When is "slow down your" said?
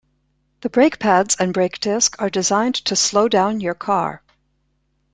2.95-3.75